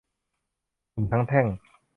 [0.91, 1.47] หนุ่มทั้งแท่ง